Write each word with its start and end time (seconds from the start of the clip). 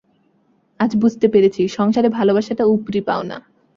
আজ 0.79 0.91
বুঝতে 0.95 1.27
পেরেছি 1.27 1.61
সংসারে 1.67 2.09
ভালোবাসাটা 2.09 2.63
উপরি-পাওনা। 2.65 3.37